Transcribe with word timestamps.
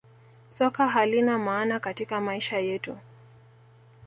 Soka 0.47 0.87
halina 0.87 1.39
maana 1.39 1.79
katika 1.79 2.21
maisha 2.21 2.59
yetu 2.59 2.97